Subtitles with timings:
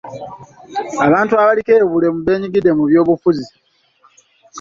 [1.05, 3.45] Abantu abaliko obulemu beenyigidde mu byobufuzi.